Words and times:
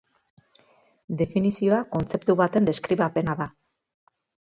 Definizioa 1.19 1.81
kontzeptu 1.97 2.35
baten 2.39 2.71
deskribapena 2.71 3.37
da. 3.43 3.49